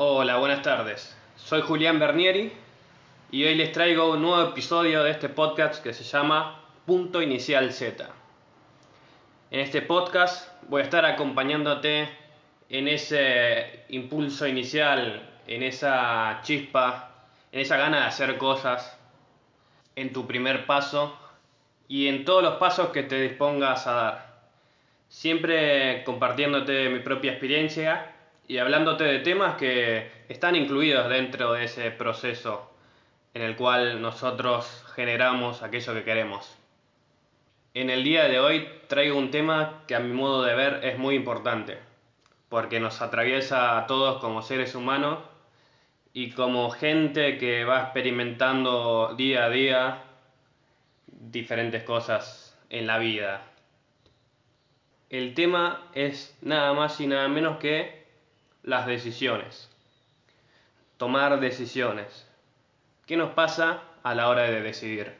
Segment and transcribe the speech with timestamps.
[0.00, 1.16] Hola, buenas tardes.
[1.34, 2.52] Soy Julián Bernieri
[3.32, 7.72] y hoy les traigo un nuevo episodio de este podcast que se llama Punto Inicial
[7.72, 8.08] Z.
[9.50, 12.08] En este podcast voy a estar acompañándote
[12.68, 17.10] en ese impulso inicial, en esa chispa,
[17.50, 18.96] en esa gana de hacer cosas,
[19.96, 21.18] en tu primer paso
[21.88, 24.40] y en todos los pasos que te dispongas a dar.
[25.08, 28.14] Siempre compartiéndote mi propia experiencia
[28.48, 32.70] y hablándote de temas que están incluidos dentro de ese proceso
[33.34, 36.56] en el cual nosotros generamos aquello que queremos.
[37.74, 40.98] En el día de hoy traigo un tema que a mi modo de ver es
[40.98, 41.78] muy importante,
[42.48, 45.18] porque nos atraviesa a todos como seres humanos
[46.14, 50.02] y como gente que va experimentando día a día
[51.06, 53.42] diferentes cosas en la vida.
[55.10, 57.97] El tema es nada más y nada menos que
[58.62, 59.68] las decisiones.
[60.96, 62.26] Tomar decisiones.
[63.06, 65.14] ¿Qué nos pasa a la hora de decidir?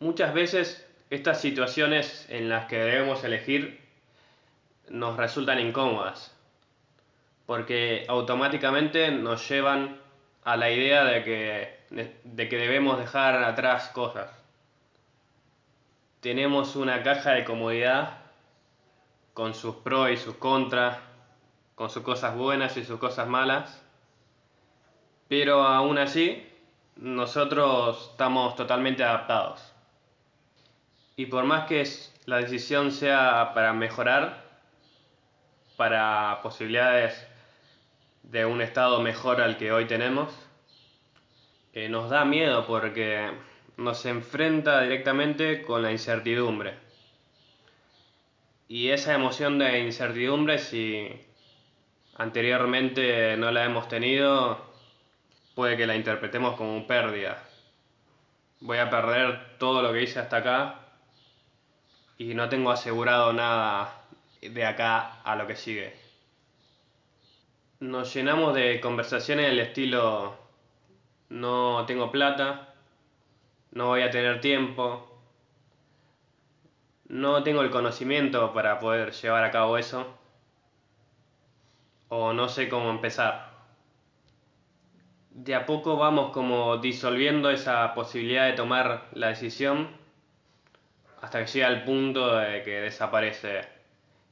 [0.00, 0.83] Muchas veces
[1.14, 3.80] estas situaciones en las que debemos elegir
[4.88, 6.36] nos resultan incómodas,
[7.46, 10.00] porque automáticamente nos llevan
[10.42, 14.30] a la idea de que, de, que debemos dejar atrás cosas.
[16.20, 18.18] Tenemos una caja de comodidad
[19.34, 20.98] con sus pros y sus contras,
[21.74, 23.82] con sus cosas buenas y sus cosas malas,
[25.28, 26.46] pero aún así
[26.96, 29.73] nosotros estamos totalmente adaptados.
[31.16, 31.88] Y por más que
[32.26, 34.42] la decisión sea para mejorar,
[35.76, 37.26] para posibilidades
[38.24, 40.34] de un estado mejor al que hoy tenemos,
[41.72, 43.30] eh, nos da miedo porque
[43.76, 46.74] nos enfrenta directamente con la incertidumbre.
[48.66, 51.08] Y esa emoción de incertidumbre, si
[52.16, 54.58] anteriormente no la hemos tenido,
[55.54, 57.40] puede que la interpretemos como pérdida.
[58.60, 60.83] Voy a perder todo lo que hice hasta acá
[62.18, 64.04] y no tengo asegurado nada
[64.40, 65.94] de acá a lo que sigue.
[67.80, 70.44] Nos llenamos de conversaciones del estilo
[71.34, 72.74] no tengo plata,
[73.72, 75.20] no voy a tener tiempo,
[77.08, 80.06] no tengo el conocimiento para poder llevar a cabo eso,
[82.08, 83.52] o no sé cómo empezar.
[85.30, 89.88] De a poco vamos como disolviendo esa posibilidad de tomar la decisión
[91.34, 93.62] hasta que llega el punto de que desaparece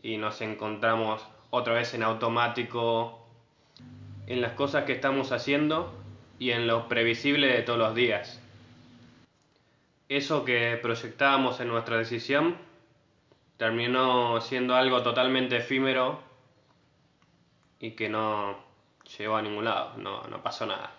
[0.00, 3.26] y nos encontramos otra vez en automático
[4.28, 5.92] en las cosas que estamos haciendo
[6.38, 8.40] y en lo previsible de todos los días.
[10.08, 12.56] Eso que proyectábamos en nuestra decisión
[13.56, 16.20] terminó siendo algo totalmente efímero
[17.80, 18.56] y que no
[19.18, 20.92] llegó a ningún lado, no, no pasó nada.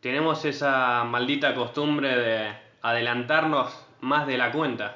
[0.00, 4.94] Tenemos esa maldita costumbre de adelantarnos más de la cuenta.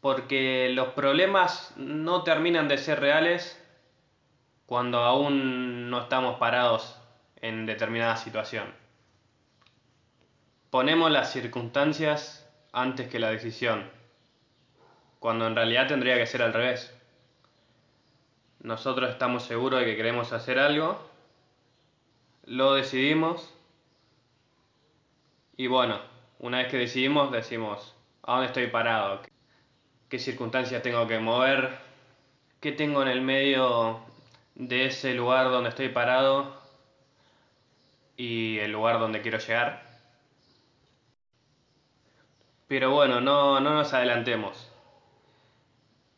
[0.00, 3.60] Porque los problemas no terminan de ser reales
[4.66, 6.98] cuando aún no estamos parados
[7.40, 8.72] en determinada situación.
[10.70, 13.90] Ponemos las circunstancias antes que la decisión,
[15.18, 16.94] cuando en realidad tendría que ser al revés.
[18.60, 21.00] Nosotros estamos seguros de que queremos hacer algo,
[22.44, 23.54] lo decidimos
[25.58, 25.98] y bueno,
[26.38, 29.22] una vez que decidimos, decimos, ¿a dónde estoy parado?
[30.08, 31.76] ¿Qué circunstancias tengo que mover?
[32.60, 33.98] ¿Qué tengo en el medio
[34.54, 36.62] de ese lugar donde estoy parado
[38.16, 39.82] y el lugar donde quiero llegar?
[42.68, 44.70] Pero bueno, no, no nos adelantemos.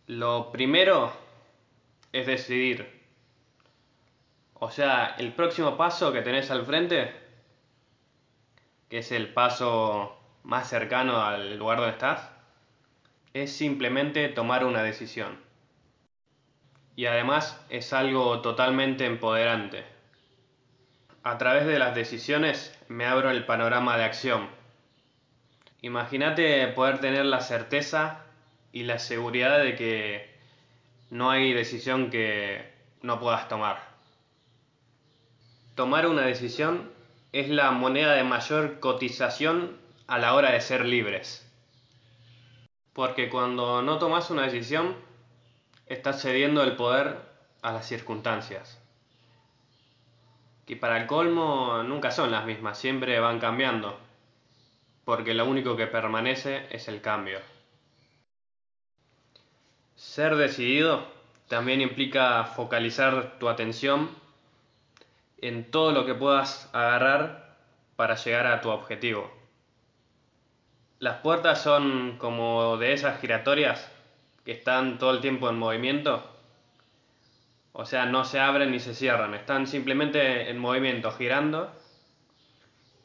[0.07, 1.15] Lo primero
[2.13, 3.01] es decidir.
[4.53, 7.20] O sea, el próximo paso que tenés al frente
[8.91, 12.29] que es el paso más cercano al lugar donde estás,
[13.33, 15.39] es simplemente tomar una decisión.
[16.97, 19.85] Y además es algo totalmente empoderante.
[21.23, 24.49] A través de las decisiones me abro el panorama de acción.
[25.83, 28.25] Imagínate poder tener la certeza
[28.73, 30.31] y la seguridad de que
[31.11, 32.73] no hay decisión que
[33.03, 33.89] no puedas tomar.
[35.77, 36.91] Tomar una decisión
[37.33, 41.47] es la moneda de mayor cotización a la hora de ser libres.
[42.93, 44.97] Porque cuando no tomas una decisión,
[45.87, 47.19] estás cediendo el poder
[47.63, 48.81] a las circunstancias.
[50.67, 53.99] Y para el colmo nunca son las mismas, siempre van cambiando.
[55.05, 57.41] Porque lo único que permanece es el cambio.
[59.97, 61.07] Ser decidido
[61.49, 64.11] también implica focalizar tu atención
[65.43, 67.57] en todo lo que puedas agarrar
[67.97, 69.31] para llegar a tu objetivo.
[70.99, 73.91] Las puertas son como de esas giratorias
[74.45, 76.25] que están todo el tiempo en movimiento.
[77.73, 81.73] O sea, no se abren ni se cierran, están simplemente en movimiento, girando.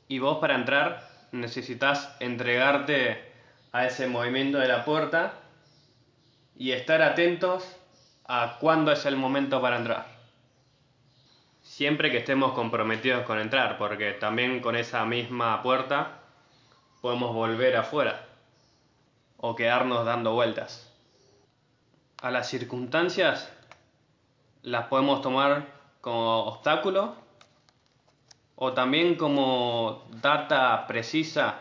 [0.07, 3.33] Y vos para entrar necesitas entregarte
[3.71, 5.33] a ese movimiento de la puerta
[6.57, 7.79] y estar atentos
[8.27, 10.14] a cuándo es el momento para entrar.
[11.75, 16.22] Siempre que estemos comprometidos con entrar, porque también con esa misma puerta
[17.01, 18.27] podemos volver afuera
[19.36, 20.89] o quedarnos dando vueltas.
[22.22, 23.51] A las circunstancias
[24.62, 25.68] las podemos tomar
[26.00, 27.13] como obstáculo
[28.56, 31.60] o también como data precisa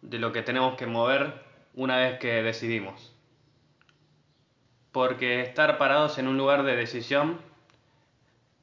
[0.00, 1.44] de lo que tenemos que mover
[1.74, 3.12] una vez que decidimos.
[4.90, 7.52] Porque estar parados en un lugar de decisión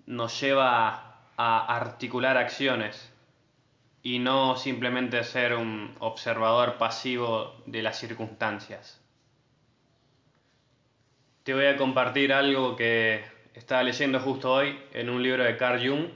[0.06, 3.12] nos lleva a articular acciones
[4.04, 9.00] y no simplemente ser un observador pasivo de las circunstancias.
[11.44, 15.88] Te voy a compartir algo que estaba leyendo justo hoy en un libro de Carl
[15.88, 16.10] Jung.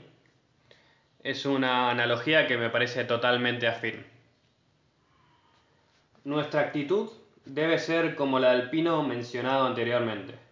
[1.22, 4.06] Es una analogía que me parece totalmente afín.
[6.24, 7.10] Nuestra actitud
[7.44, 10.45] debe ser como la del pino mencionado anteriormente.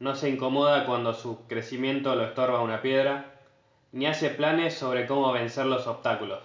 [0.00, 3.34] No se incomoda cuando su crecimiento lo estorba una piedra,
[3.92, 6.42] ni hace planes sobre cómo vencer los obstáculos.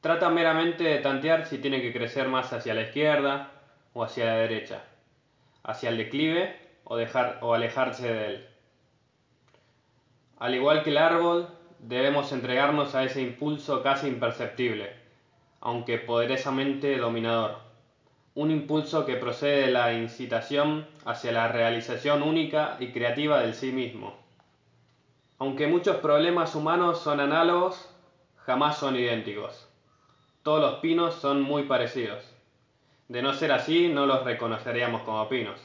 [0.00, 3.52] Trata meramente de tantear si tiene que crecer más hacia la izquierda
[3.92, 4.82] o hacia la derecha,
[5.62, 8.48] hacia el declive o, dejar, o alejarse de él.
[10.40, 11.48] Al igual que el árbol,
[11.78, 14.92] debemos entregarnos a ese impulso casi imperceptible,
[15.60, 17.71] aunque poderosamente dominador.
[18.34, 23.72] Un impulso que procede de la incitación hacia la realización única y creativa del sí
[23.72, 24.16] mismo.
[25.38, 27.90] Aunque muchos problemas humanos son análogos,
[28.36, 29.66] jamás son idénticos.
[30.42, 32.32] Todos los pinos son muy parecidos.
[33.08, 35.60] De no ser así, no los reconoceríamos como pinos.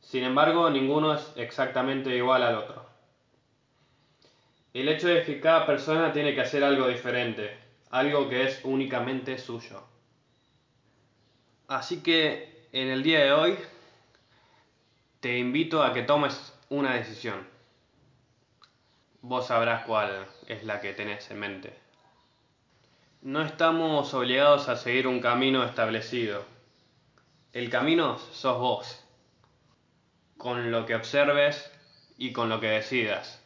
[0.00, 2.84] Sin embargo, ninguno es exactamente igual al otro.
[4.74, 7.56] El hecho es que cada persona tiene que hacer algo diferente,
[7.90, 9.82] algo que es únicamente suyo.
[11.68, 13.58] Así que en el día de hoy
[15.20, 17.54] te invito a que tomes una decisión
[19.26, 21.74] vos sabrás cuál es la que tenés en mente.
[23.22, 26.44] No estamos obligados a seguir un camino establecido.
[27.54, 29.02] El camino sos vos,
[30.36, 31.72] con lo que observes
[32.18, 33.42] y con lo que decidas.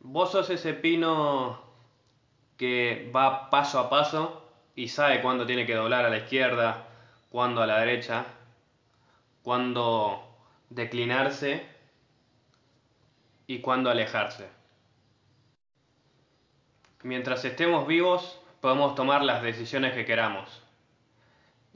[0.00, 1.60] Vos sos ese pino
[2.56, 4.47] que va paso a paso
[4.78, 6.86] y sabe cuándo tiene que doblar a la izquierda,
[7.30, 8.26] cuándo a la derecha,
[9.42, 10.22] cuándo
[10.70, 11.66] declinarse
[13.48, 14.48] y cuándo alejarse.
[17.02, 20.62] Mientras estemos vivos, podemos tomar las decisiones que queramos.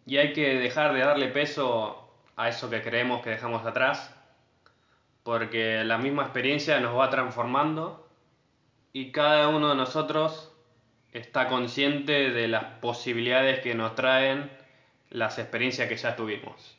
[0.06, 4.14] Y hay que dejar de darle peso a eso que creemos que dejamos atrás,
[5.24, 8.08] porque la misma experiencia nos va transformando
[8.92, 10.51] y cada uno de nosotros
[11.12, 14.50] está consciente de las posibilidades que nos traen
[15.10, 16.76] las experiencias que ya tuvimos.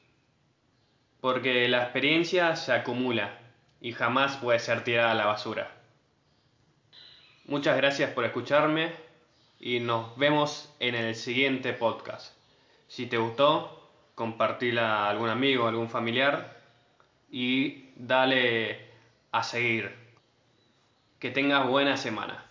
[1.22, 3.38] Porque la experiencia se acumula
[3.80, 5.72] y jamás puede ser tirada a la basura.
[7.46, 8.92] Muchas gracias por escucharme
[9.60, 12.34] y nos vemos en el siguiente podcast.
[12.88, 16.58] Si te gustó, compartila a algún amigo, algún familiar
[17.32, 18.80] y dale
[19.32, 19.94] a seguir.
[21.20, 22.46] Que tengas buena semana.